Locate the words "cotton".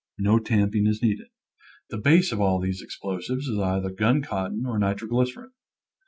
4.23-4.65